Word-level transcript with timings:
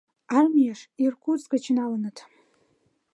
Армийыш 0.37 0.79
Иркутск 1.05 1.47
гыч 1.53 1.63
налыныт. 1.77 2.17